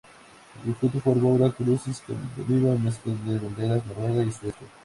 El 0.65 0.73
conjunto 0.73 0.99
forma 0.99 1.29
una 1.29 1.51
cruz 1.53 1.85
escandinava 1.87 2.73
mezcla 2.73 3.13
de 3.13 3.33
las 3.33 3.41
banderas 3.43 3.85
noruega 3.85 4.23
y 4.23 4.31
sueca. 4.31 4.57